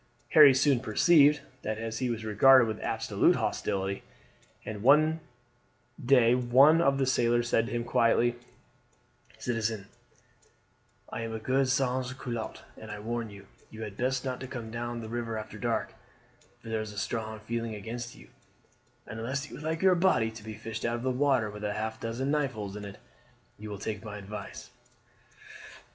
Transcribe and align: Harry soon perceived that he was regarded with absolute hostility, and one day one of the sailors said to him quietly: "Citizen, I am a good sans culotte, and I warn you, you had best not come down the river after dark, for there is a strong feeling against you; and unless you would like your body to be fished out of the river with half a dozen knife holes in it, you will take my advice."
Harry 0.29 0.51
soon 0.51 0.79
perceived 0.79 1.41
that 1.61 1.77
he 1.97 2.09
was 2.09 2.25
regarded 2.25 2.67
with 2.67 2.79
absolute 2.79 3.35
hostility, 3.35 4.01
and 4.65 4.81
one 4.81 5.19
day 6.03 6.33
one 6.33 6.81
of 6.81 6.97
the 6.97 7.05
sailors 7.05 7.47
said 7.47 7.67
to 7.67 7.71
him 7.71 7.83
quietly: 7.83 8.35
"Citizen, 9.37 9.85
I 11.09 11.21
am 11.21 11.35
a 11.35 11.39
good 11.39 11.69
sans 11.69 12.13
culotte, 12.13 12.63
and 12.75 12.89
I 12.89 12.99
warn 12.99 13.29
you, 13.29 13.45
you 13.69 13.83
had 13.83 13.95
best 13.95 14.25
not 14.25 14.41
come 14.49 14.71
down 14.71 15.01
the 15.01 15.07
river 15.07 15.37
after 15.37 15.59
dark, 15.59 15.93
for 16.63 16.69
there 16.69 16.81
is 16.81 16.91
a 16.93 16.97
strong 16.97 17.39
feeling 17.39 17.75
against 17.75 18.15
you; 18.15 18.29
and 19.05 19.19
unless 19.19 19.47
you 19.51 19.55
would 19.55 19.63
like 19.63 19.83
your 19.83 19.93
body 19.93 20.31
to 20.31 20.43
be 20.43 20.55
fished 20.55 20.83
out 20.83 20.95
of 20.95 21.03
the 21.03 21.11
river 21.11 21.51
with 21.51 21.61
half 21.61 21.99
a 21.99 22.01
dozen 22.01 22.31
knife 22.31 22.53
holes 22.53 22.75
in 22.75 22.85
it, 22.85 22.97
you 23.59 23.69
will 23.69 23.77
take 23.77 24.03
my 24.03 24.17
advice." 24.17 24.71